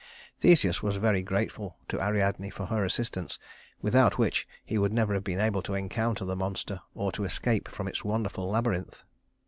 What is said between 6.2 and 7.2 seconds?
the monster or